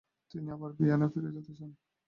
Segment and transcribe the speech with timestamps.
[0.31, 1.71] তিনি আবার ভিয়েনা ফিরে যেতে চান।